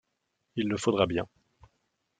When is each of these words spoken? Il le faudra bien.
Il 0.55 0.67
le 0.67 0.77
faudra 0.79 1.05
bien. 1.05 1.27